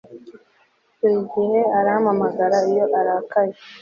Buri 0.99 1.17
gihe 1.33 1.59
arampamagara 1.79 2.57
iyo 2.69 2.85
arakaye 2.99 3.53